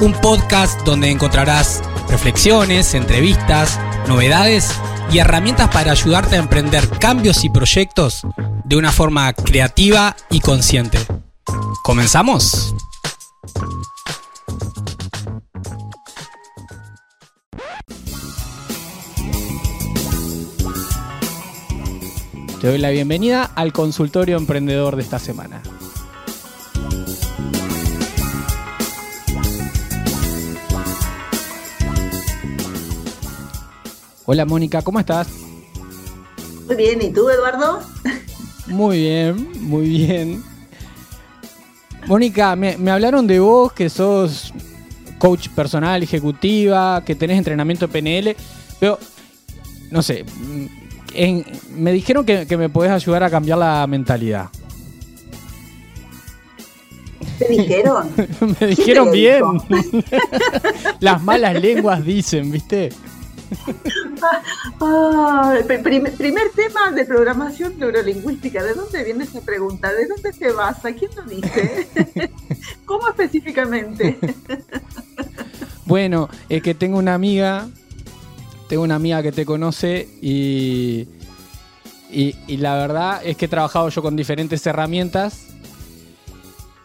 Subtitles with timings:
[0.00, 4.70] un podcast donde encontrarás reflexiones, entrevistas, novedades
[5.12, 8.22] y herramientas para ayudarte a emprender cambios y proyectos
[8.64, 10.98] de una forma creativa y consciente.
[11.82, 12.74] ¿Comenzamos?
[22.60, 25.60] Te doy la bienvenida al consultorio emprendedor de esta semana.
[34.26, 35.28] Hola Mónica, ¿cómo estás?
[36.66, 37.80] Muy bien, ¿y tú Eduardo?
[38.66, 40.42] Muy bien, muy bien.
[42.06, 44.54] Mónica, me, hablaron de vos que sos
[45.18, 48.34] coach personal, ejecutiva, que tenés entrenamiento PNL,
[48.80, 48.98] pero
[49.90, 50.24] no sé,
[51.76, 54.48] me dijeron que, me podés ayudar a cambiar la mentalidad.
[57.38, 58.08] ¿Te dijeron?
[58.60, 59.42] me dijeron bien.
[61.00, 62.88] Las malas lenguas dicen, ¿viste?
[64.80, 68.62] Ah, primer, tema de programación neurolingüística.
[68.62, 69.92] ¿De dónde viene esa pregunta?
[69.92, 70.92] ¿De dónde se basa?
[70.92, 71.88] ¿Quién lo dice?
[72.84, 74.18] ¿Cómo específicamente?
[75.86, 77.68] bueno, es que tengo una amiga,
[78.68, 81.08] tengo una amiga que te conoce y,
[82.10, 85.46] y, y la verdad es que he trabajado yo con diferentes herramientas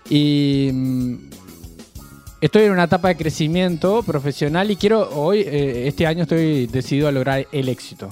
[0.09, 1.17] y mm,
[2.41, 7.09] Estoy en una etapa de crecimiento profesional y quiero hoy, eh, este año estoy decidido
[7.09, 8.07] a lograr el éxito.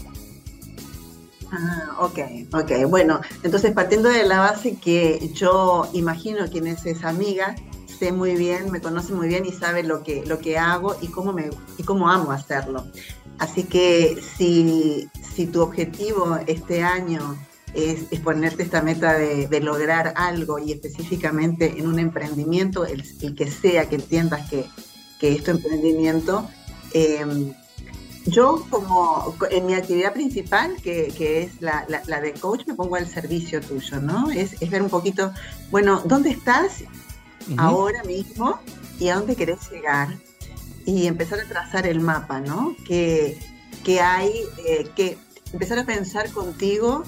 [1.50, 2.20] Ah, ok,
[2.52, 2.90] ok.
[2.90, 7.56] Bueno, entonces partiendo de la base que yo imagino quién es esa amiga,
[7.88, 11.08] sé muy bien, me conoce muy bien y sabe lo que, lo que hago y
[11.08, 12.86] cómo, me, y cómo amo hacerlo.
[13.40, 17.38] Así que si, si tu objetivo este año
[17.78, 23.04] es, ponerte esta meta de, lograr algo y específicamente en un emprendimiento, el,
[23.36, 24.66] que sea, que entiendas que,
[25.20, 26.50] que es tu emprendimiento.
[26.94, 27.54] Em,
[28.26, 32.96] yo como en mi actividad principal, que, que es la, la, de coach, me pongo
[32.96, 34.32] al servicio tuyo, ¿no?
[34.32, 35.32] Es, es ver un poquito,
[35.70, 36.84] bueno, ¿dónde estás
[37.58, 38.60] ahora mismo
[39.00, 40.18] y a dónde querés llegar?
[40.86, 42.76] Y empezar a trazar el mapa, ¿no?
[42.86, 43.38] Que,
[43.84, 44.32] que hay,
[44.66, 45.18] eh, que
[45.54, 47.04] empezar a pensar contigo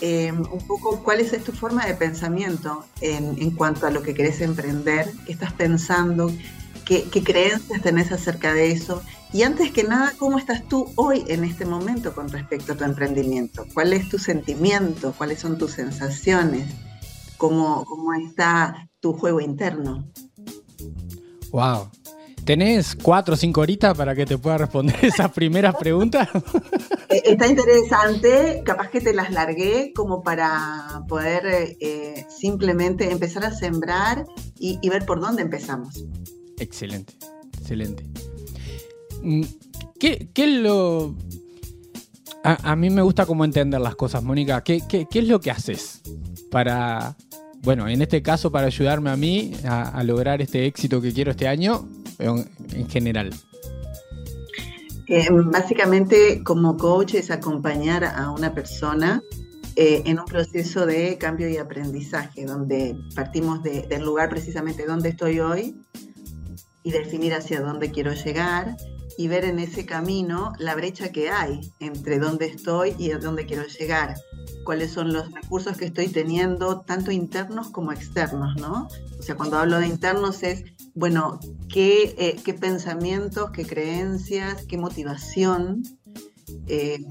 [0.00, 4.40] Em, un poco cuál es tu forma de pensamiento en, cuanto a lo que querés
[4.40, 6.32] emprender, qué estás pensando,
[6.84, 9.02] qué, creencias tenés acerca de eso.
[9.32, 12.84] Y antes que nada, ¿cómo estás tú hoy en este momento con respecto a tu
[12.84, 13.64] emprendimiento?
[13.74, 15.14] ¿Cuál es tu sentimiento?
[15.16, 16.74] ¿Cuáles son tus sensaciones?
[17.36, 20.06] ¿Cómo, cómo está tu juego interno?
[21.50, 21.90] Wow,
[22.44, 26.28] ¿Tenés cuatro o cinco horitas para que te pueda responder esas primeras preguntas?
[27.08, 33.52] Eh, está interesante, capaz que te las largué como para poder eh, simplemente empezar a
[33.52, 34.24] sembrar
[34.58, 36.04] y, ver por dónde empezamos.
[36.58, 37.14] Excelente,
[37.58, 38.04] excelente.
[39.22, 39.42] Mm,
[39.98, 41.14] ¿Qué, qué es lo...
[42.44, 44.64] A, mí me gusta cómo entender las cosas, Mónica.
[44.64, 46.02] ¿Qué, ¿Qué, qué, es lo que haces
[46.50, 47.16] para,
[47.62, 51.46] bueno, en este caso para ayudarme a mí a lograr este éxito que quiero este
[51.46, 51.86] año
[52.18, 53.30] en general?
[55.08, 59.22] Eh, básicamente, como coach es acompañar a una persona
[59.76, 65.40] eh, en un proceso de cambio y aprendizaje, donde partimos del lugar precisamente donde estoy
[65.40, 65.76] hoy
[66.82, 68.76] y definir hacia dónde quiero llegar
[69.18, 73.46] y ver en ese camino la brecha que hay entre dónde estoy y a dónde
[73.46, 74.14] quiero llegar
[74.64, 78.88] cuáles son los recursos que estoy teniendo, tanto internos como externos, ¿no?
[79.18, 80.64] O sea, cuando hablo de internos es,
[80.94, 85.82] bueno, qué, eh, qué pensamientos, qué creencias, qué motivación,
[86.66, 87.04] eh,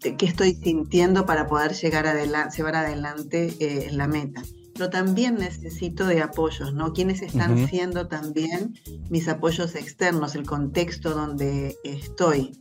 [0.00, 4.42] qué estoy sintiendo para poder llegar adelante, llevar adelante eh, la meta.
[4.80, 6.94] Pero también necesito de apoyos, ¿no?
[6.94, 8.78] ¿Quiénes están siendo también
[9.10, 12.58] mis apoyos externos, el contexto donde estoy?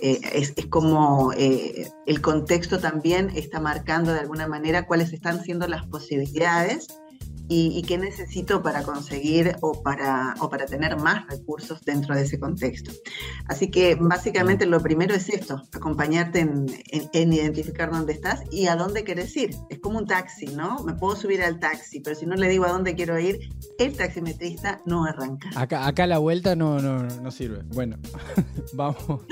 [0.00, 5.68] Eh, es, como eh, el contexto también está marcando de alguna manera cuáles están siendo
[5.68, 6.88] las posibilidades
[7.48, 12.38] y, qué necesito para conseguir o para, o para tener más recursos dentro de ese
[12.38, 12.90] contexto.
[13.46, 18.76] Así que básicamente lo primero es esto, acompañarte en, en, identificar dónde estás y a
[18.76, 19.50] dónde quieres ir.
[19.68, 20.82] Es como un taxi, ¿no?
[20.84, 23.96] Me puedo subir al taxi, pero si no le digo a dónde quiero ir, el
[23.96, 25.50] taximetrista no arranca.
[25.54, 27.62] Acá, acá la vuelta no, no, no sirve.
[27.72, 27.96] Bueno,
[28.74, 29.22] vamos.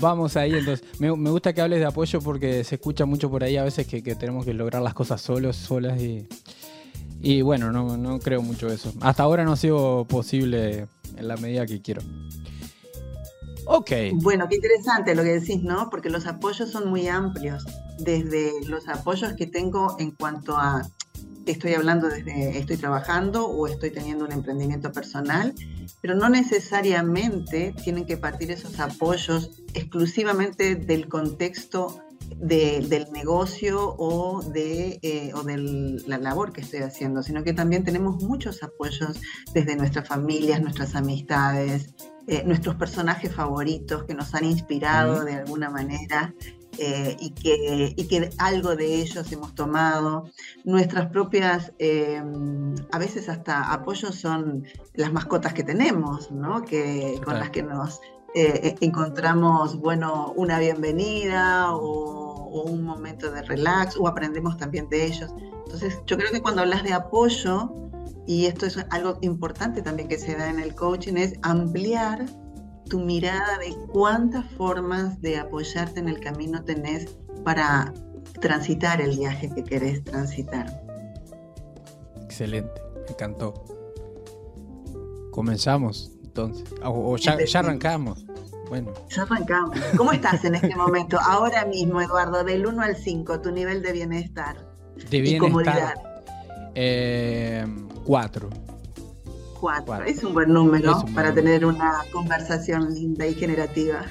[0.00, 0.86] Vamos ahí, entonces.
[1.00, 4.00] Me, gusta que hables de apoyo porque se escucha mucho por ahí a veces que,
[4.00, 6.28] tenemos que lograr las cosas solos, solas y.
[7.20, 8.92] Y bueno, no, no creo mucho eso.
[9.00, 10.86] Hasta ahora no ha sido posible
[11.16, 12.02] en la medida que quiero.
[13.66, 13.90] Ok.
[14.14, 15.90] Bueno, qué interesante lo que decís, ¿no?
[15.90, 17.66] Porque los apoyos son muy amplios.
[17.98, 20.88] Desde los apoyos que tengo en cuanto a
[21.50, 25.54] estoy hablando desde estoy trabajando o estoy teniendo un emprendimiento personal,
[26.00, 32.00] pero no necesariamente tienen que partir esos apoyos exclusivamente del contexto
[32.36, 35.56] del negocio o de, eh, o de
[36.06, 39.20] la labor que estoy haciendo, sino que también tenemos muchos apoyos
[39.52, 41.94] desde nuestras familias, nuestras amistades,
[42.26, 46.34] eh, nuestros personajes favoritos que nos han inspirado de alguna manera
[46.76, 50.30] eh, y, que, y, que, algo de ellos hemos tomado.
[50.64, 52.22] Nuestras propias, eh,
[52.92, 54.64] a veces hasta apoyos son
[54.94, 56.64] las mascotas que tenemos, ¿no?
[56.64, 58.00] que, con las que nos
[58.34, 65.06] eh, encontramos, bueno, una bienvenida o, o, un momento de relax o aprendemos también de
[65.06, 65.30] ellos.
[65.64, 67.72] Entonces, yo creo que cuando hablas de apoyo,
[68.26, 72.26] y esto es algo importante también que se da en el coaching, es ampliar
[72.88, 77.92] tu mirada de cuántas formas de apoyarte en el camino tenés para
[78.40, 80.82] transitar el viaje que querés transitar.
[82.22, 83.54] Excelente, me encantó.
[85.30, 88.24] Comenzamos entonces, o, ya, arrancamos.
[88.68, 88.92] Bueno.
[89.10, 89.76] Ya arrancamos.
[89.96, 91.18] ¿Cómo estás en este momento?
[91.20, 94.56] Ahora mismo, Eduardo, del 1 al 5, tu nivel de bienestar.
[95.10, 95.48] De bienestar.
[95.48, 95.94] Y comodidad.
[96.74, 97.66] Eh,
[98.04, 98.50] 4.
[100.06, 104.04] Es un buen número para tener una conversación linda y generativa.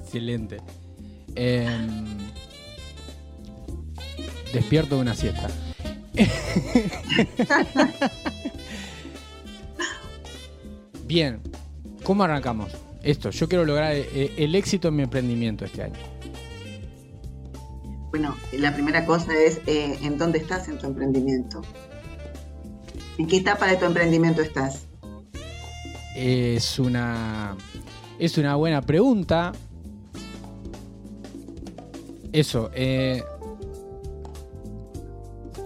[0.00, 0.62] Excelente.
[1.34, 2.16] Em,
[4.54, 5.48] despierto de una siesta.
[11.10, 11.40] Bien,
[12.04, 12.70] ¿cómo arrancamos?
[13.02, 15.98] Esto, yo quiero lograr eh, el éxito en mi emprendimiento este año.
[18.10, 21.62] Bueno, la primera cosa es eh, en dónde estás en tu emprendimiento.
[23.18, 24.86] ¿En qué etapa de tu emprendimiento estás?
[26.14, 27.56] Es una,
[28.20, 29.50] es una buena pregunta.
[32.30, 33.24] Eso, eh,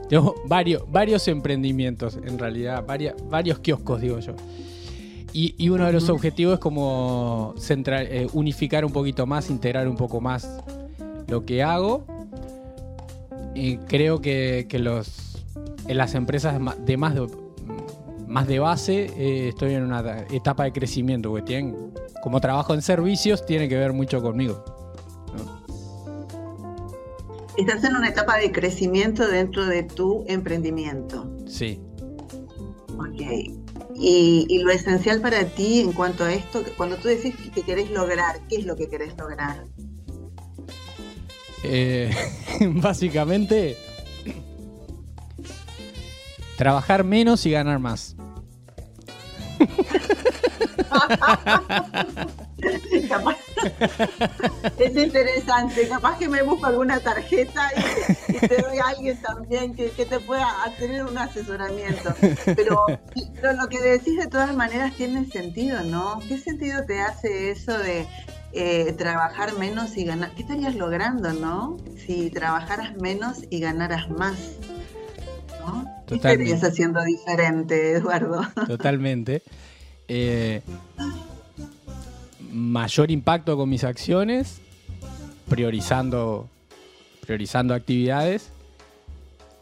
[0.08, 2.82] tengo varios, varios emprendimientos, en realidad,
[3.28, 4.34] varios kioscos, digo yo.
[5.36, 9.96] Y, uno de los objetivos es como central, eh, unificar un poquito más, integrar un
[9.96, 10.48] poco más
[11.26, 12.06] lo que hago.
[13.52, 15.44] Y creo que, que los,
[15.88, 16.54] en las empresas
[16.86, 17.26] de más de
[18.28, 21.92] más de base, eh, estoy en una etapa de crecimiento, porque tienen,
[22.22, 24.64] como trabajo en servicios, tiene que ver mucho conmigo.
[27.58, 31.28] Estás en una etapa de crecimiento dentro de tu emprendimiento.
[31.46, 31.80] Sí.
[32.96, 33.63] Ok.
[33.96, 38.40] Y, lo esencial para ti en cuanto a esto, cuando tú decís que querés lograr,
[38.48, 39.64] ¿qué es lo que querés lograr?
[41.62, 42.10] Eh,
[42.60, 43.76] básicamente,
[46.56, 48.16] trabajar menos y ganar más.
[54.78, 59.88] es interesante, capaz que me busco alguna tarjeta y, te doy a alguien también que,
[59.88, 60.48] te pueda
[60.78, 62.14] tener un asesoramiento.
[62.44, 62.86] Pero,
[63.42, 66.20] lo que decís de todas maneras tiene sentido, ¿no?
[66.28, 68.06] ¿Qué sentido te hace eso de
[68.52, 70.32] eh, trabajar menos y ganar?
[70.34, 71.76] ¿Qué estarías logrando, no?
[72.06, 74.38] Si trabajaras menos y ganaras más.
[76.06, 78.42] ¿Qué estarías haciendo diferente, Eduardo?
[78.66, 79.42] Totalmente.
[80.06, 80.60] Eh,
[82.52, 84.60] mayor impacto con mis acciones,
[85.48, 86.48] priorizando,
[87.24, 88.50] priorizando actividades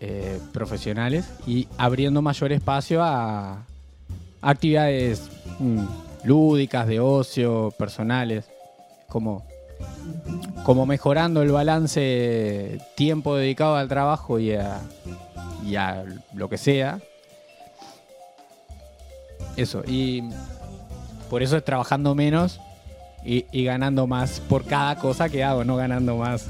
[0.01, 3.65] eh, profesionales y abriendo mayor espacio a
[4.41, 5.85] actividades mm,
[6.25, 8.47] lúdicas, de ocio, personales,
[9.09, 9.45] como,
[10.65, 14.81] como mejorando el balance tiempo dedicado al trabajo y a,
[15.65, 16.05] y a
[16.35, 16.99] lo que sea,
[19.57, 20.25] eso, y
[21.31, 22.61] por eso es trabajando menos
[23.25, 26.47] y, ganando más por cada cosa que hago, no ganando más.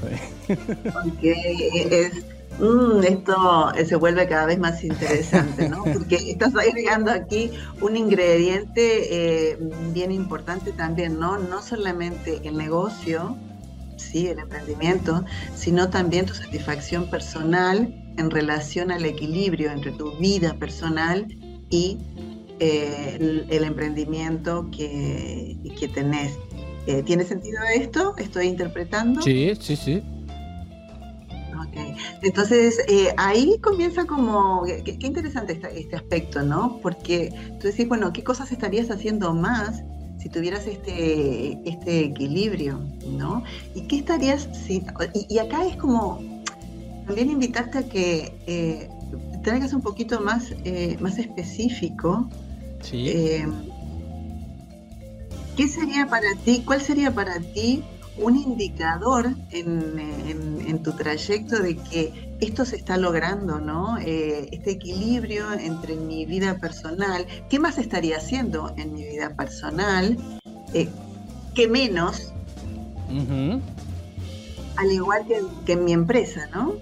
[0.49, 2.13] Ok, es,
[2.59, 5.83] mm, esto se vuelve cada vez más interesante, ¿no?
[5.93, 7.51] Porque estás agregando aquí
[7.81, 9.57] un ingrediente eh,
[9.93, 11.37] bien importante también, ¿no?
[11.37, 13.37] No solamente el negocio,
[13.97, 15.23] sí, el emprendimiento,
[15.55, 21.27] sino también tu satisfacción personal en relación al equilibrio entre tu vida personal
[21.69, 21.99] y
[22.59, 26.37] eh, el, emprendimiento que, que tenés.
[26.87, 28.15] Eh, ¿Tiene sentido esto?
[28.17, 29.21] ¿Estoy interpretando?
[29.21, 30.03] Sí, sí, sí.
[31.67, 31.95] Okay.
[32.21, 36.79] Entonces, eh, ahí comienza como, qué, interesante este, este, aspecto, ¿no?
[36.81, 39.83] Porque tú decís, bueno, ¿qué cosas estarías haciendo más
[40.19, 43.43] si tuvieras este, este equilibrio, ¿no?
[43.75, 44.83] ¿Y qué estarías si,
[45.29, 46.21] y, acá es como
[47.05, 48.89] también invitarte a que eh,
[49.43, 52.29] traigas un poquito más, eh, más específico.
[52.81, 53.43] Sí.
[55.55, 57.83] ¿Qué sería para ti, cuál sería para ti
[58.17, 63.97] un indicador en, tu trayecto de que esto se está logrando, ¿no?
[63.99, 70.17] Eh, este equilibrio entre mi vida personal, ¿qué más estaría haciendo en mi vida personal?
[70.73, 70.89] Eh,
[71.55, 72.33] ¿Qué menos?
[74.75, 75.25] Al igual
[75.65, 76.73] que, en mi empresa, ¿no?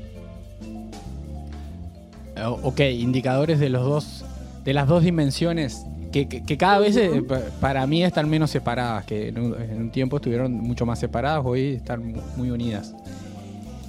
[2.63, 4.25] Ok, indicadores de los dos,
[4.63, 7.24] de las dos dimensiones que, cada vez eh,
[7.60, 12.15] para mí están menos separadas, que en un, tiempo estuvieron mucho más separadas, hoy están
[12.36, 12.94] muy unidas.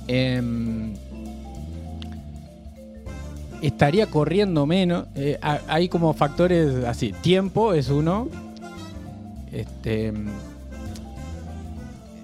[0.06, 0.94] Em,
[3.60, 5.06] estaría corriendo menos.
[5.14, 7.12] Eh, hay como factores así.
[7.22, 8.28] Tiempo es uno.
[9.52, 10.12] Este,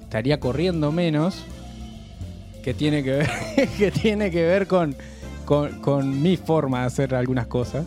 [0.02, 1.45] estaría corriendo menos.
[2.62, 3.31] Que tiene que ver,
[3.78, 4.95] que tiene que ver con,
[5.45, 7.85] con mi forma de hacer algunas cosas.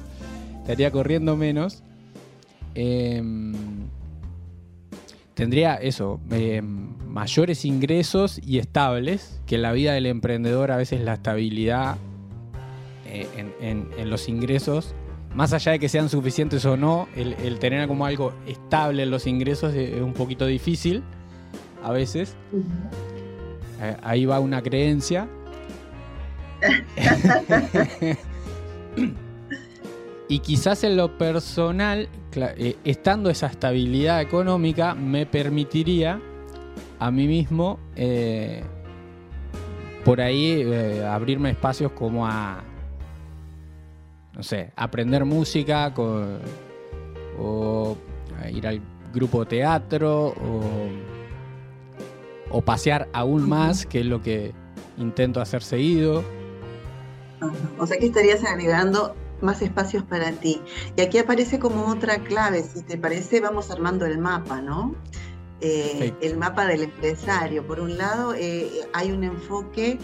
[0.62, 1.84] Estaría corriendo menos.
[2.76, 3.54] Em,
[5.34, 11.02] tendría eso, em, mayores ingresos y estables, que en la vida del emprendedor a veces
[11.02, 11.98] la estabilidad
[13.06, 13.28] eh,
[13.60, 14.94] en, los ingresos,
[15.36, 19.28] más allá de que sean suficientes o no, el, tener como algo estable en los
[19.28, 21.04] ingresos es, un poquito difícil
[21.84, 22.36] a veces.
[23.82, 25.28] Eh, ahí va una creencia.
[30.32, 36.20] Y quizás en lo personal, eh, estando esa estabilidad económica, me permitiría
[37.00, 38.64] a mí mismo eh,
[40.06, 42.64] por ahí eh, abrirme espacios como a,
[44.34, 45.94] no sé, aprender música
[47.38, 47.98] o
[48.52, 48.82] ir al
[49.14, 50.90] grupo teatro o,
[52.50, 54.54] o pasear aún más, que es lo que
[54.98, 56.24] intento hacer seguido.
[57.78, 60.62] O sea que estarías agregando más espacios para ti.
[60.96, 64.96] Y aquí aparece como otra clave, si te parece, vamos armando el mapa, ¿no?
[65.62, 67.66] Eh, el mapa del empresario.
[67.66, 70.00] Por un lado, eh, hay un enfoque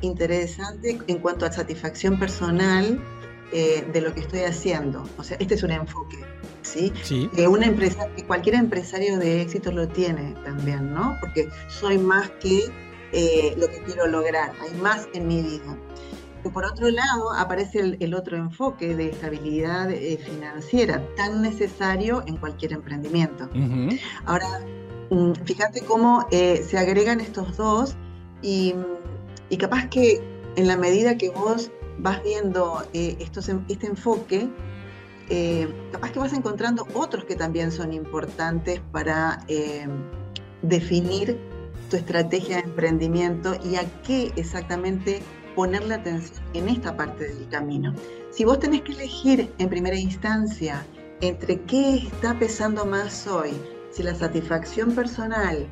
[0.00, 2.98] interesante en cuanto a satisfacción personal
[3.52, 5.04] eh, de lo que estoy haciendo.
[5.18, 6.18] O sea, este es un enfoque,
[6.62, 6.92] ¿sí?
[7.02, 7.28] sí.
[7.46, 11.16] una empresa, cualquier empresario de éxito lo tiene también, ¿no?
[11.20, 12.72] Porque soy más que
[13.58, 15.76] lo que quiero lograr, hay más en mi vida
[16.50, 22.72] por otro lado aparece el, otro enfoque de estabilidad eh, financiera, tan necesario en cualquier
[22.72, 23.48] emprendimiento.
[24.24, 24.60] Ahora,
[25.10, 27.96] mm, fíjate cómo eh, se agregan estos dos
[28.42, 28.74] y,
[29.58, 30.20] capaz que
[30.56, 34.48] en la medida que vos vas viendo eh, estos, este enfoque,
[35.92, 39.46] capaz que vas encontrando otros que también son importantes para
[40.60, 41.38] definir
[41.88, 45.22] tu estrategia de emprendimiento y a qué exactamente
[45.54, 47.94] ponerle atención en esta parte del camino.
[48.30, 50.84] Si vos tenés que elegir en primera instancia
[51.20, 53.52] entre qué está pesando más hoy,
[53.90, 55.68] si la satisfacción personal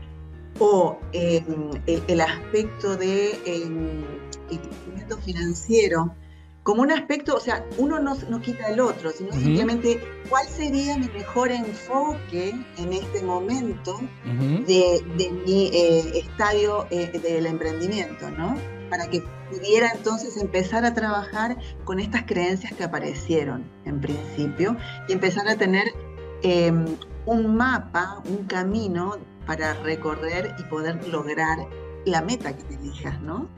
[0.59, 4.05] o em, el, aspecto de em,
[4.51, 6.15] el crecimiento financiero,
[6.63, 10.99] como un aspecto, o sea, uno no, no quita el otro, sino simplemente cuál sería
[10.99, 13.99] mi mejor enfoque en este momento
[14.67, 15.03] de,
[15.47, 18.57] mi eh, estadio eh, del emprendimiento, ¿no?
[18.91, 24.77] Para que pudiera entonces empezar a trabajar con estas creencias que aparecieron en principio
[25.09, 25.87] y empezar a tener
[26.43, 26.85] em,
[27.25, 29.17] un mapa, un camino
[29.47, 31.59] para recorrer y poder lograr
[32.05, 33.49] la meta que te elijas, ¿no?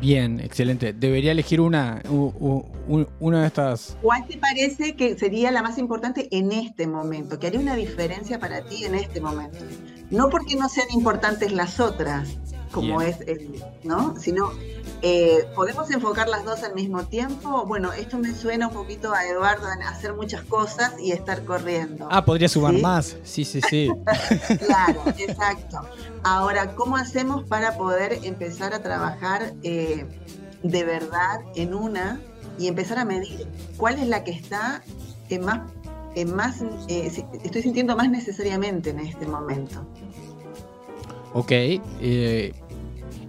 [0.00, 0.94] Bien, excelente.
[0.94, 3.98] Debería elegir una, una de estas.
[4.00, 7.38] ¿Cuál te parece que sería la más importante en este momento?
[7.38, 9.58] Que haría una diferencia para ti en este momento.
[10.10, 12.38] No porque no sean importantes las otras,
[12.72, 14.18] como es el, ¿no?
[14.18, 14.50] Sino,
[15.02, 17.64] eh, ¿podemos enfocar las dos al mismo tiempo?
[17.66, 22.08] Bueno, esto me suena un poquito a Eduardo en hacer muchas cosas y estar corriendo.
[22.10, 23.16] Ah, podría sumar más.
[23.24, 23.90] Sí, sí, sí.
[24.66, 25.80] claro, exacto.
[26.22, 30.06] Ahora, ¿cómo hacemos para poder empezar a trabajar eh,
[30.62, 32.20] de verdad en una
[32.58, 33.46] y empezar a medir
[33.76, 34.82] cuál es la que está
[35.28, 35.60] en más,
[36.14, 39.86] en más eh, estoy sintiendo más necesariamente en este momento?
[41.32, 42.52] Ok, eh,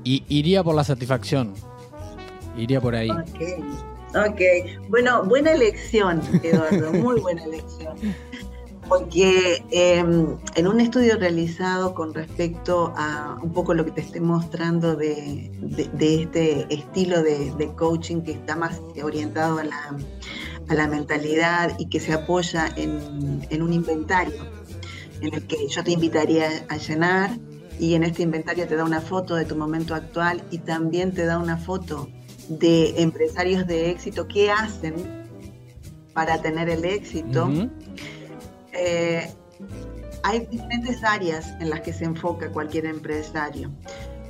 [0.04, 1.54] y iría por la satisfacción.
[2.58, 3.10] Iría por ahí.
[3.10, 3.42] Ok,
[4.16, 4.42] ok.
[4.90, 7.96] Bueno, buena elección, Eduardo, muy buena elección.
[8.90, 14.20] Porque em, en un estudio realizado con respecto a un poco lo que te estoy
[14.20, 15.50] mostrando de,
[16.00, 19.96] este estilo de, coaching que está más orientado a la,
[20.68, 24.44] a la mentalidad y que se apoya en, en un inventario
[25.22, 27.32] en el que yo te invitaría a llenar
[27.82, 31.26] y en este inventario te da una foto de tu momento actual y también te
[31.26, 32.10] da una foto
[32.48, 34.94] de empresarios de éxito, qué hacen
[36.14, 37.50] para tener el éxito.
[38.74, 39.34] Eh,
[40.22, 43.72] hay diferentes áreas en las que se enfoca cualquier empresario.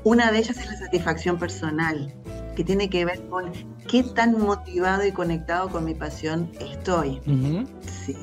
[0.05, 2.13] Una de ellas es la satisfacción personal,
[2.55, 3.51] que tiene que ver con
[3.89, 7.19] qué tan motivado y conectado con mi pasión estoy.
[8.05, 8.15] Sí.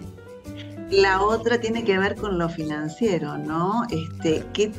[0.91, 3.83] La otra tiene que ver con lo financiero, ¿no?
[3.91, 4.73] Este, ¿qué,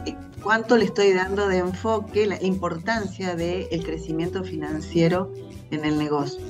[0.43, 5.33] ¿Cuánto le estoy dando de enfoque, la importancia del crecimiento financiero
[5.71, 6.41] en el negocio?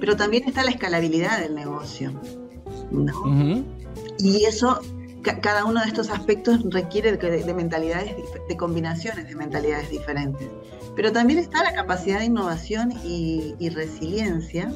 [0.00, 2.12] Pero también está la escalabilidad del negocio,
[2.90, 3.64] ¿no?
[4.18, 4.80] Y eso,
[5.40, 8.14] cada uno de estos aspectos requiere de, mentalidades,
[8.48, 10.48] de combinaciones de mentalidades diferentes.
[10.96, 14.72] Pero también está la capacidad de innovación y, resiliencia,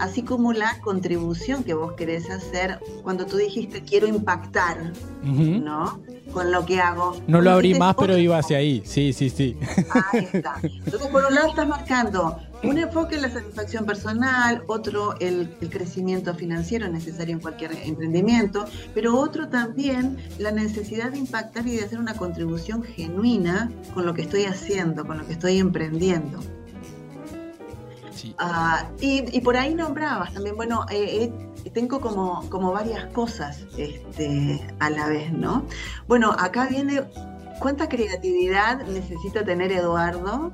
[0.00, 6.00] así como la contribución que vos querés hacer cuando tú dijiste quiero impactar, ¿no?
[6.32, 7.16] Con lo que hago.
[7.28, 8.82] No lo abrí más, pero iba hacia ahí.
[8.84, 9.56] Sí, sí, sí.
[10.12, 10.56] Ahí está.
[10.62, 16.34] Entonces, por un lado estás marcando un enfoque en la satisfacción personal, otro el, crecimiento
[16.34, 18.64] financiero necesario en cualquier emprendimiento,
[18.94, 24.14] pero otro también la necesidad de impactar y de hacer una contribución genuina con lo
[24.14, 26.40] que estoy haciendo, con lo que estoy emprendiendo.
[28.36, 31.32] Ah, y, por ahí nombrabas también, bueno, eh,
[31.64, 35.64] eh, tengo como, como varias cosas este, a la vez, ¿no?
[36.06, 37.02] Bueno, acá viene,
[37.60, 40.52] ¿cuánta creatividad necesita tener Eduardo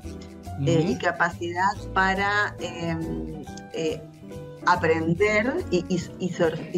[0.64, 3.42] eh, y capacidad para em,
[3.75, 4.00] eh,
[4.66, 6.28] aprender y, y,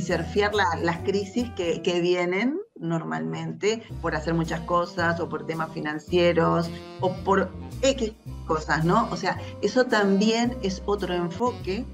[0.00, 6.70] surfear las crisis que, vienen normalmente por hacer muchas cosas o por temas financieros
[7.00, 7.50] o por
[7.82, 8.12] X
[8.46, 9.08] cosas, ¿no?
[9.10, 11.84] O sea, eso también es otro enfoque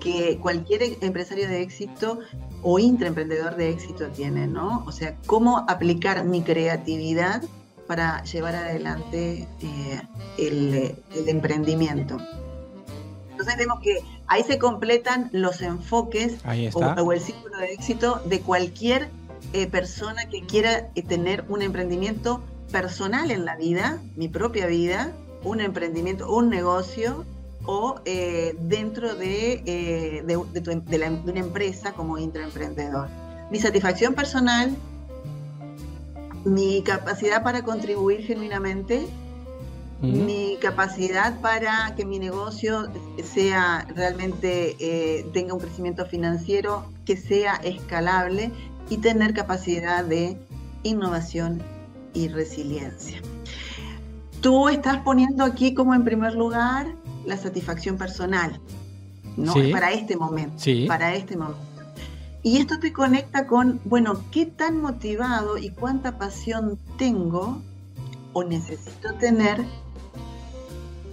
[0.00, 2.18] que cualquier empresario de éxito
[2.62, 4.84] o intraemprendedor de éxito tiene, ¿no?
[4.86, 7.42] O sea, cómo aplicar mi creatividad
[7.86, 10.02] para llevar adelante eh,
[10.38, 10.94] el,
[11.28, 12.18] emprendimiento.
[13.30, 16.38] Entonces vemos que ahí se completan los enfoques
[16.74, 19.08] o, el círculo de éxito de cualquier
[19.52, 25.12] eh, persona que quiera eh, tener un emprendimiento personal en la vida, mi propia vida,
[25.42, 27.24] un emprendimiento, un negocio
[27.64, 33.08] o dentro de, de, una empresa como intraemprendedor.
[33.50, 34.74] Mi satisfacción personal
[36.44, 39.06] mi capacidad para contribuir genuinamente,
[40.00, 42.88] mi capacidad para que mi negocio
[43.22, 48.50] sea realmente eh, tenga un crecimiento financiero, que sea escalable
[48.90, 50.36] y tener capacidad de
[50.82, 51.62] innovación
[52.14, 53.20] y resiliencia.
[54.40, 58.60] Tú estás poniendo aquí como en primer lugar la satisfacción personal,
[59.36, 59.54] ¿no?
[59.70, 60.64] Para este momento.
[60.88, 61.71] Para este momento.
[62.42, 67.62] Y esto te conecta con, bueno, qué tan motivado y cuánta pasión tengo
[68.32, 69.64] o necesito tener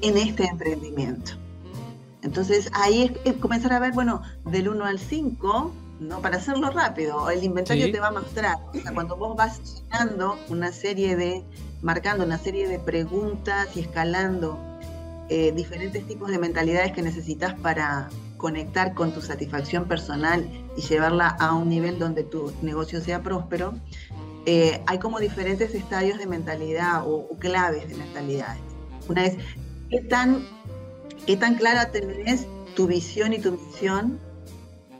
[0.02, 1.34] en este emprendimiento.
[2.22, 6.22] Entonces ahí es, comenzar a ver, bueno, del 1 al 5, ¿no?
[6.22, 8.58] Para hacerlo rápido, el inventario te va a mostrar.
[8.74, 11.44] O sea, cuando vos vas llenando una serie de,
[11.82, 14.58] marcando una serie de preguntas y escalando
[15.30, 18.10] eh, diferentes tipos de mentalidades que necesitas para,
[18.40, 23.74] conectar con tu satisfacción personal y llevarla a un nivel donde tu negocio sea próspero,
[24.46, 28.62] eh, hay como diferentes estadios de mentalidad o, claves de mentalidades.
[29.08, 29.36] Una es,
[29.90, 30.48] ¿qué tan,
[31.28, 34.20] ¿qué tan clara tenés tu visión y tu misión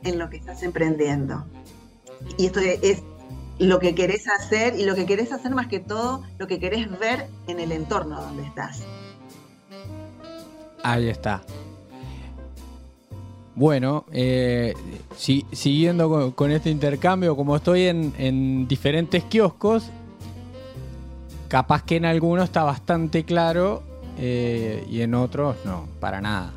[0.04, 1.46] en lo que estás emprendiendo?
[2.36, 3.02] Y esto es
[3.58, 6.90] lo que querés hacer y lo que querés hacer más que todo, lo que querés
[6.98, 8.82] ver en el entorno donde estás.
[10.82, 11.42] Ahí está.
[13.60, 14.72] Bueno, eh,
[15.18, 19.90] siguiendo con, este intercambio, como estoy en, diferentes kioscos,
[21.46, 23.82] capaz que en algunos está bastante claro
[24.16, 26.52] eh, y en otros no, para nada.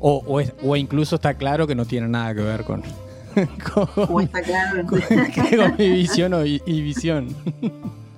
[0.00, 0.24] O,
[0.64, 2.82] o, incluso está claro que no tiene nada que ver con,
[3.72, 4.86] con, está claro.
[4.88, 7.28] con mi visión y visión.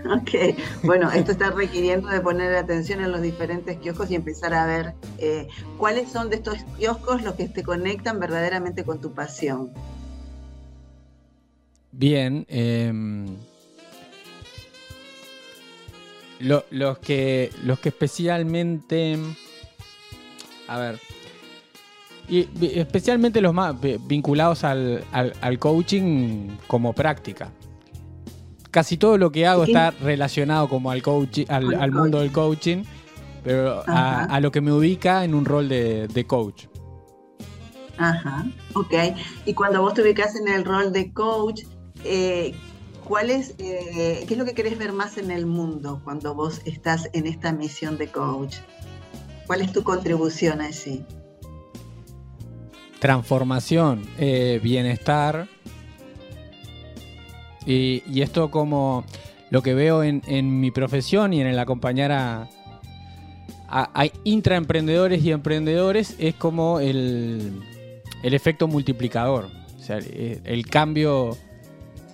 [0.10, 4.66] Ok, bueno, esto está requiriendo de poner atención en los diferentes kioscos y empezar a
[4.66, 9.70] ver eh, cuáles son de estos kioscos los que te conectan verdaderamente con tu pasión.
[11.92, 13.36] Bien, em,
[16.38, 19.18] los, que, los que especialmente,
[20.68, 20.98] a ver,
[22.28, 23.74] y especialmente los más
[24.06, 27.50] vinculados al coaching como práctica
[28.70, 32.84] casi todo lo que hago está relacionado como al, coach, al, mundo del coaching,
[33.42, 36.66] pero a, lo que me ubica en un rol de, coach.
[37.98, 38.94] Ajá, ok.
[39.44, 41.62] Y cuando vos te ubicas en el rol de coach,
[42.04, 42.54] eh,
[43.04, 46.62] ¿cuál es, eh, ¿qué es lo que querés ver más en el mundo cuando vos
[46.64, 48.56] estás en esta misión de coach?
[49.46, 51.04] ¿Cuál es tu contribución allí?
[53.00, 55.48] Transformación, eh, bienestar.
[57.66, 59.04] Y, esto como
[59.50, 62.48] lo que veo en, mi profesión y en el acompañar a,
[63.68, 67.62] a, intraemprendedores y emprendedores es como el,
[68.22, 69.48] efecto multiplicador.
[69.78, 71.36] O sea, el, cambio,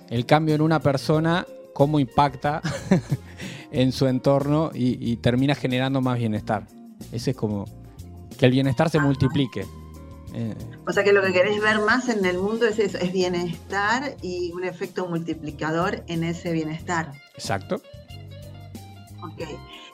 [0.09, 2.61] el cambio en una persona, cómo impacta
[3.71, 6.67] en su entorno y, y termina generando más bienestar.
[7.11, 7.65] Ese es como
[8.37, 9.65] que el bienestar se multiplique.
[10.33, 10.53] Eh,
[10.85, 14.17] o sea que lo que querés ver más en el mundo es eso, es bienestar
[14.21, 17.13] y un efecto multiplicador en ese bienestar.
[17.33, 17.81] Exacto.
[19.23, 19.47] Ok.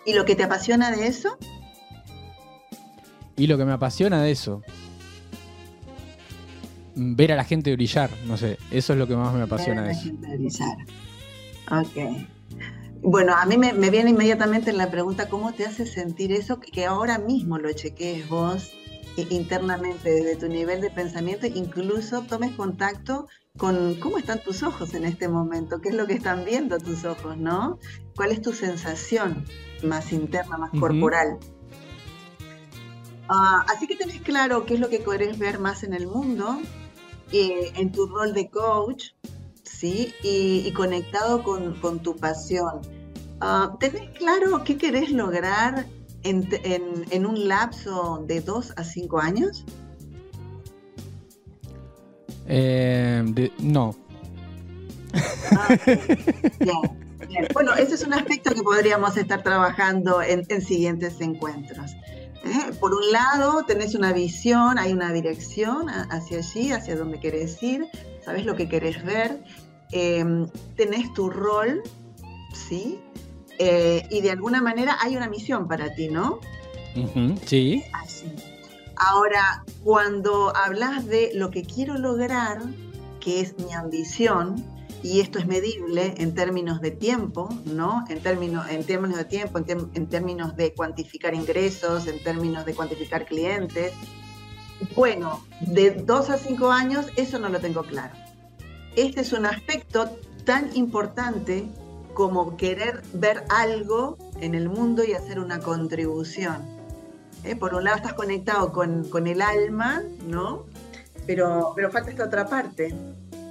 [0.05, 1.37] ¿Y lo que te apasiona de eso?
[3.35, 4.61] Y lo que me apasiona de eso.
[6.95, 9.91] Ver a la gente brillar, no sé, eso es lo que más me apasiona de
[9.91, 10.09] eso.
[10.13, 10.77] brillar.
[11.71, 12.27] Ok.
[13.01, 16.59] Bueno, a mí me, viene inmediatamente la pregunta, ¿cómo te hace sentir eso?
[16.59, 18.71] Que ahora mismo lo chequees vos
[19.29, 25.05] internamente desde tu nivel de pensamiento, incluso tomes contacto con cómo están tus ojos en
[25.05, 27.79] este momento, qué es lo que están viendo tus ojos, ¿no?
[28.15, 29.45] ¿Cuál es tu sensación
[29.83, 31.37] más interna, más corporal?
[33.29, 36.59] Ah, así que tenés claro qué es lo que querés ver más en el mundo,
[37.31, 39.11] eh, en tu rol de coach,
[39.63, 40.13] ¿sí?
[40.23, 42.81] Y, conectado con, tu pasión.
[43.41, 45.85] Uh, ¿Tenés claro qué querés lograr
[46.23, 49.65] en, un lapso de dos a cinco años?
[52.47, 53.95] Eh, no.
[55.55, 55.77] Ah,
[57.53, 61.91] bueno, ese es un aspecto que podríamos estar trabajando en, siguientes encuentros.
[62.43, 62.71] ¿eh?
[62.79, 67.87] Por un lado, tenés una visión, hay una dirección hacia allí, hacia donde querés ir,
[68.23, 69.41] sabes lo que querés ver,
[69.93, 71.83] Em, tenés tu rol,
[72.51, 72.99] ¿sí?
[73.59, 76.39] Eh, y de alguna manera hay una misión para ti, ¿no?
[77.45, 77.83] sí.
[78.95, 82.61] Ahora, cuando hablas de lo que quiero lograr,
[83.19, 84.63] que es mi ambición,
[85.01, 88.05] y esto es medible en términos de tiempo, ¿no?
[88.09, 92.73] En términos, en términos de tiempo, en, en términos de cuantificar ingresos, en términos de
[92.73, 93.91] cuantificar clientes.
[94.95, 98.13] Bueno, de dos a cinco años, eso no lo tengo claro
[98.95, 100.09] este es un aspecto
[100.45, 101.67] tan importante
[102.13, 106.61] como querer ver algo en el mundo y hacer una contribución.
[107.43, 107.55] ¿eh?
[107.55, 110.65] Por un lado estás conectado con, el alma, ¿no?
[111.25, 112.93] Pero, pero falta esta otra parte,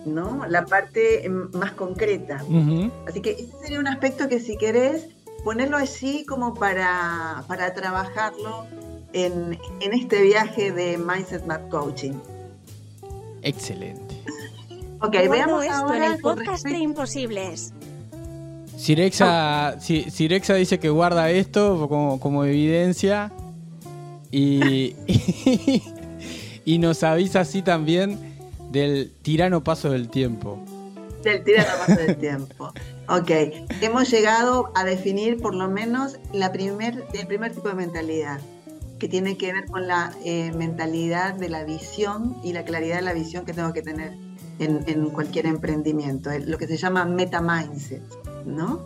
[0.05, 0.47] ¿no?
[0.47, 2.45] La parte em, más concreta.
[3.07, 5.09] Así que ese sería un aspecto que si querés
[5.45, 8.67] ponerlo así como para, para trabajarlo
[9.13, 12.15] en, en este viaje de Mindset Map Coaching.
[13.43, 14.23] Excelente.
[15.01, 17.73] Ok, veamos esto en el podcast de Imposibles.
[18.77, 23.33] Sirexa, Sirexa dice que guarda esto como, evidencia
[24.31, 24.97] y,
[26.65, 28.19] y, nos avisa así también
[28.71, 30.59] del tirano paso del tiempo.
[31.23, 32.73] Del tirano paso del tiempo.
[33.09, 33.31] Ok,
[33.81, 38.41] hemos llegado a definir por lo menos la primer, el primer tipo de mentalidad,
[38.99, 43.03] que tiene que ver con la eh, mentalidad de la visión y la claridad de
[43.03, 44.17] la visión que tengo que tener
[44.61, 48.03] en, cualquier emprendimiento, lo que se llama meta mindset,
[48.47, 48.81] ¿no?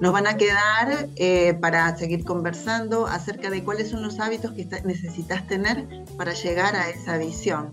[0.00, 4.66] Nos van a quedar eh, para seguir conversando acerca de cuáles son los hábitos que
[4.84, 5.86] necesitas tener
[6.18, 7.72] para llegar a esa visión.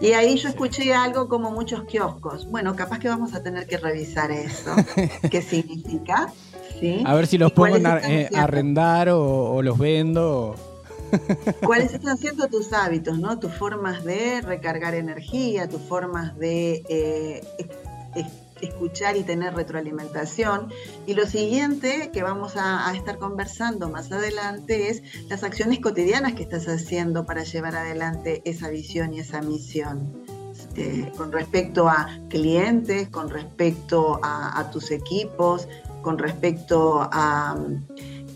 [0.00, 2.50] Y ahí yo escuché algo como muchos kioscos.
[2.50, 4.74] Bueno, capaz que vamos a tener que revisar eso.
[5.30, 6.32] ¿Qué significa?
[6.80, 7.04] ¿Sí?
[7.06, 10.56] A ver si los pongo a eh, arrendar o, o los vendo.
[11.64, 13.38] ¿Cuáles están siendo tus hábitos, ¿no?
[13.38, 17.42] tus formas de recargar energía, tus formas de eh,
[18.60, 20.72] escuchar y tener retroalimentación?
[21.06, 26.42] Y lo siguiente que vamos a, estar conversando más adelante es las acciones cotidianas que
[26.42, 30.24] estás haciendo para llevar adelante esa visión y esa misión.
[30.52, 35.68] Este, con respecto a clientes, con respecto a tus equipos,
[36.02, 37.56] con respecto a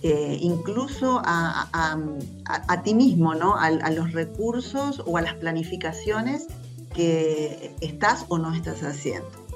[0.02, 3.57] eh, incluso a, ti mismo, ¿no?
[3.57, 6.46] A, los recursos o a las planificaciones
[6.94, 9.47] que estás o no estás haciendo.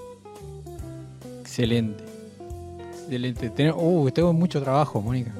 [1.53, 2.03] Excelente.
[3.03, 3.73] Excelente.
[3.77, 5.33] uh, tengo mucho trabajo, Mónica.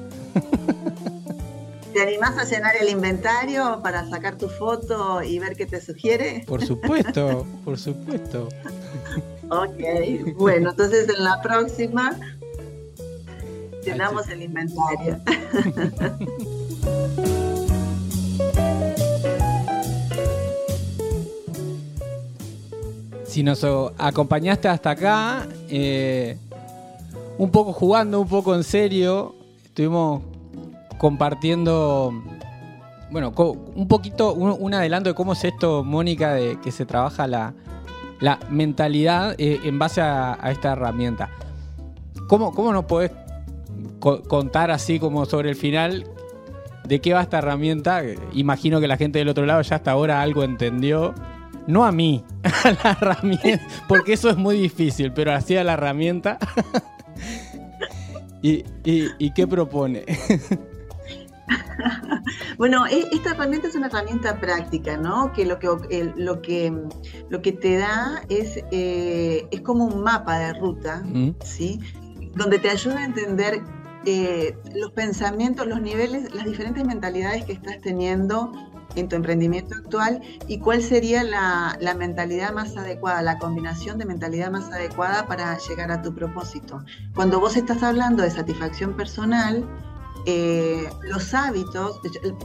[1.91, 6.43] ¿Te animás a llenar el inventario para sacar tu foto y ver qué te sugiere?
[6.45, 8.49] Por supuesto, por supuesto.
[9.49, 12.15] ok, bueno, entonces en la próxima
[13.83, 15.19] Llenamos el inventario.
[23.33, 23.65] si nos
[23.97, 26.37] acompañaste hasta acá, eh,
[27.39, 29.33] un poco jugando, un poco en serio,
[29.65, 30.21] estuvimos
[30.99, 32.13] compartiendo,
[33.09, 33.33] bueno,
[33.73, 37.55] un poquito, un, adelanto de cómo es esto, Mónica, de que se trabaja la,
[38.51, 41.31] mentalidad eh, en base a, esta herramienta.
[42.27, 43.09] ¿Cómo, cómo nos podés
[43.99, 46.05] contar así como sobre el final
[46.83, 48.03] de qué va esta herramienta?
[48.33, 51.15] Imagino que la gente del otro lado ya hasta ahora algo entendió.
[51.67, 52.23] No a mí,
[52.63, 56.37] a la herramienta, porque eso es muy difícil, pero así a la herramienta.
[58.41, 60.03] ¿Y, y qué propone?
[62.57, 65.31] bueno, e, esta herramienta es una herramienta práctica, ¿no?
[65.33, 65.67] Que lo que,
[66.15, 66.73] lo que,
[67.29, 71.03] lo que te da es, eh, es como un mapa de ruta,
[71.43, 71.79] ¿sí?
[72.35, 73.61] Donde te ayuda a entender
[74.05, 78.51] eh, los pensamientos, los niveles, las diferentes mentalidades que estás teniendo
[78.95, 84.05] en tu emprendimiento actual y cuál sería la, la, mentalidad más adecuada, la combinación de
[84.05, 86.83] mentalidad más adecuada para llegar a tu propósito.
[87.15, 89.65] Cuando vos estás hablando de satisfacción personal,
[90.25, 91.99] eh, los hábitos,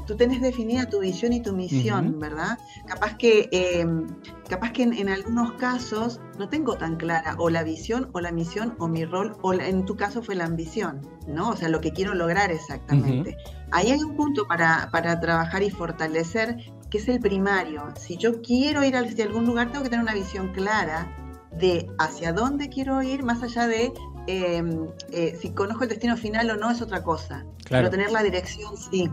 [0.07, 2.59] tú tienes definida tu visión y tu misión, ¿verdad?
[2.87, 4.07] Capaz que, em,
[4.49, 8.75] capaz que en, algunos casos no tengo tan clara o la visión o la misión
[8.79, 11.51] o mi rol, o en tu caso fue la ambición, ¿no?
[11.51, 13.37] O sea, lo que quiero lograr exactamente.
[13.71, 16.57] Ahí hay un punto para, para trabajar y fortalecer
[16.91, 17.85] que es el primario.
[17.97, 21.14] Si yo quiero ir hacia algún lugar, tengo que tener una visión clara
[21.53, 23.93] de hacia dónde quiero ir, más allá de
[24.31, 27.47] Em, eh, si conozco el destino final o no es otra cosa.
[27.71, 29.11] Pero tener la dirección sí.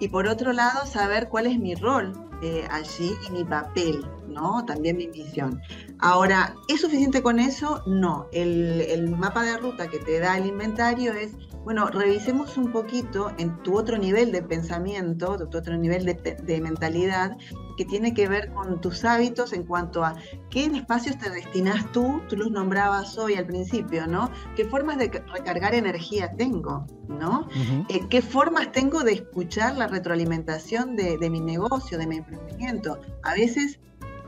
[0.00, 4.64] Y por otro lado, saber cuál es mi rol eh, allí y mi papel, ¿no?
[4.64, 5.60] También mi misión.
[5.98, 7.82] Ahora, ¿es suficiente con eso?
[7.86, 8.26] No.
[8.32, 11.32] El, el mapa de ruta que te da el inventario es
[11.68, 17.36] bueno, revisemos un poquito en tu otro nivel de pensamiento, tu otro nivel de, mentalidad,
[17.76, 20.16] que tiene que ver con tus hábitos en cuanto a
[20.48, 24.30] qué espacios te destinas tú, tú los nombrabas hoy al principio, ¿no?
[24.56, 27.46] ¿Qué formas de recargar energía tengo, ¿no?
[27.90, 32.98] Eh, ¿Qué formas tengo de escuchar la retroalimentación de, de mi negocio, de mi emprendimiento?
[33.22, 33.78] A veces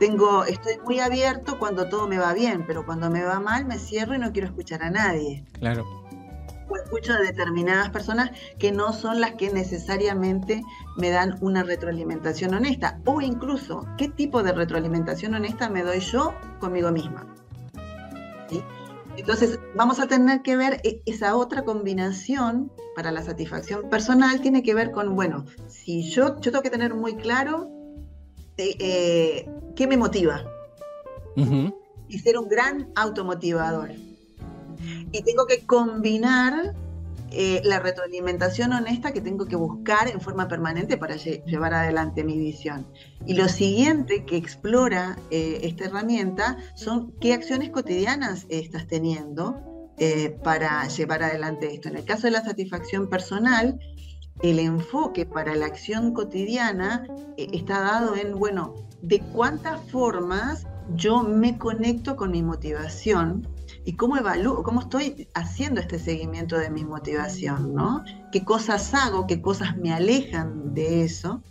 [0.01, 3.77] tengo, estoy muy abierto cuando todo me va bien, pero cuando me va mal me
[3.77, 5.45] cierro y no quiero escuchar a nadie.
[5.59, 5.85] Claro
[6.85, 10.63] escucho de determinadas personas que no son las que necesariamente
[10.97, 12.99] me dan una retroalimentación honesta.
[13.05, 17.27] O incluso, ¿qué tipo de retroalimentación honesta me doy yo conmigo misma?
[19.17, 24.63] Entonces, vamos a tener que ver e, esa otra combinación para la satisfacción personal, tiene
[24.63, 27.80] que ver con, bueno, si yo, yo tengo que tener muy claro
[28.69, 30.43] eh, eh, qué me motiva.
[32.07, 33.91] Y ser un gran automotivador
[35.11, 36.73] y tengo que combinar
[37.31, 42.37] eh, la retroalimentación honesta que tengo que buscar en forma permanente para llevar adelante mi
[42.37, 42.85] visión.
[43.25, 49.61] Y lo siguiente que explora eh, esta herramienta son qué acciones cotidianas estás teniendo
[49.97, 51.87] eh, para llevar adelante esto.
[51.89, 53.79] En el caso de la satisfacción personal,
[54.41, 60.65] el enfoque para la acción cotidiana está dado en, bueno, de cuántas formas
[60.95, 63.47] yo me conecto con mi motivación
[63.85, 68.03] y cómo evalúo, cómo estoy haciendo este seguimiento de mi motivación, ¿no?
[68.31, 71.41] ¿Qué cosas hago, qué cosas me alejan de eso?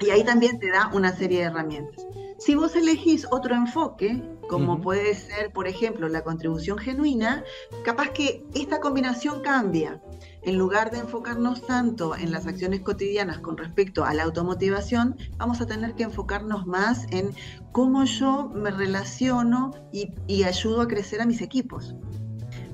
[0.00, 2.06] Y ahí también te da una serie de herramientas.
[2.38, 7.42] Si vos elegís otro enfoque, como puede ser, por ejemplo, la contribución genuina,
[7.82, 10.02] capaz que esta combinación cambia
[10.46, 15.60] en lugar de enfocarnos tanto en las acciones cotidianas con respecto a la automotivación, vamos
[15.60, 17.34] a tener que enfocarnos más en
[17.72, 21.96] cómo yo me relaciono y, ayudo a crecer a mis equipos.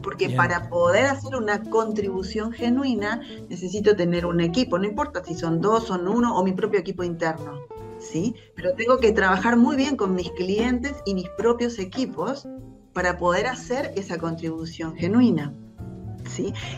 [0.03, 5.63] Porque para poder hacer una contribución genuina necesito tener un equipo, no importa si son
[5.63, 7.55] dos, son uno o mi propio equipo interno.
[7.99, 8.35] ¿sí?
[8.55, 12.47] Pero tengo que trabajar muy bien con mis clientes y mis propios equipos
[12.93, 15.55] para poder hacer esa contribución genuina.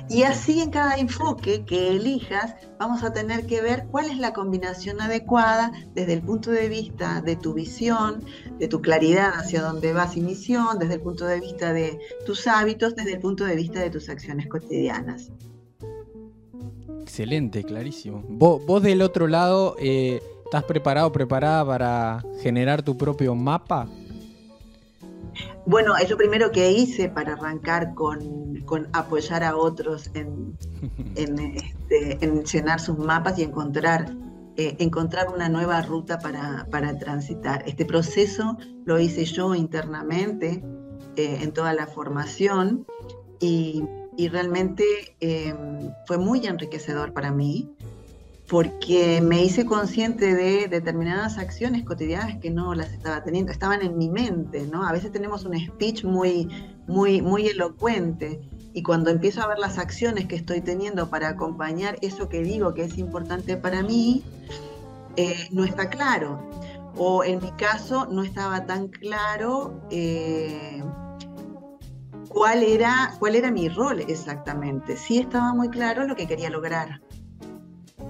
[0.09, 4.33] Y así en cada enfoque que elijas, vamos a tener que ver cuál es la
[4.33, 8.25] combinación adecuada desde el punto de vista de tu visión,
[8.59, 12.47] de tu claridad hacia dónde vas y misión, desde el punto de vista de tus
[12.47, 15.31] hábitos, desde el punto de vista de tus acciones cotidianas.
[17.03, 18.25] Excelente, clarísimo.
[18.29, 23.89] Vos, del otro lado, eh, ¿estás preparado, preparada para generar tu propio mapa?
[25.67, 28.55] Bueno, es lo primero que hice para arrancar con,
[28.93, 30.57] apoyar a otros en,
[31.17, 32.19] este,
[32.53, 34.15] llenar sus mapas y encontrar,
[34.57, 37.63] eh, encontrar una nueva ruta para, transitar.
[37.67, 40.63] Este proceso lo hice yo internamente
[41.17, 42.87] eh, en toda la formación
[43.41, 43.85] y,
[44.31, 44.85] realmente
[45.19, 47.74] em, fue muy enriquecedor para mí
[48.49, 53.97] porque me hice consciente de determinadas acciones cotidianas que no las estaba teniendo, estaban en
[53.97, 54.87] mi mente, ¿no?
[54.87, 56.49] A veces tenemos un speech muy,
[56.87, 58.41] muy, muy elocuente
[58.75, 62.75] y cuando empiezo a ver las acciones que estoy teniendo para acompañar eso que digo
[62.75, 64.25] que es importante para mí,
[65.17, 66.51] eh, no está claro.
[66.97, 70.83] O en mi caso no estaba tan claro eh,
[72.29, 74.97] cuál, era, cuál era mi rol exactamente.
[74.97, 77.01] Sí estaba muy claro lo que quería lograr.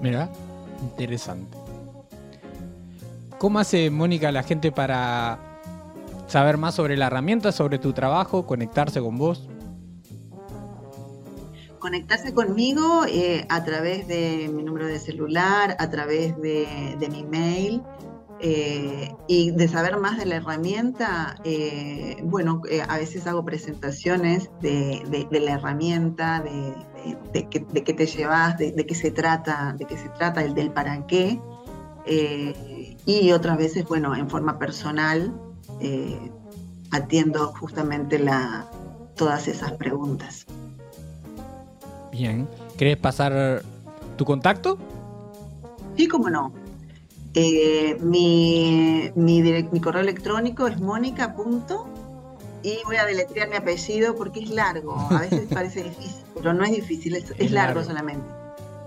[0.05, 0.29] Mira,
[0.83, 1.57] interesante.
[3.39, 5.39] ¿Cómo hace Mónica la gente para
[6.27, 9.49] saber más sobre la herramienta, sobre tu trabajo, conectarse con vos?
[11.79, 17.81] Conectarse conmigo eh, a través de mi número de celular, a través de, mi mail.
[18.41, 25.27] Eh, y de saber más de la herramienta, eh, bueno, a veces hago presentaciones de,
[25.31, 26.75] la herramienta, de,
[27.33, 31.05] de, qué te llevas, de, qué se trata, de qué se trata, el del para
[31.07, 31.39] qué.
[32.05, 35.33] Eh, y otras veces, bueno, en forma personal,
[35.79, 36.31] eh,
[36.91, 38.67] atiendo justamente la,
[39.15, 40.45] todas esas preguntas.
[42.11, 42.47] Bien.
[42.77, 43.61] ¿Querés pasar
[44.17, 44.77] tu contacto?
[45.97, 46.51] Sí, cómo no.
[47.35, 51.35] Eh, mi, mi, mi, correo electrónico es mónica.
[52.63, 54.95] Y voy a deletrear mi apellido porque es largo.
[55.11, 58.25] A veces parece difícil pero no es difícil, es, largo, solamente.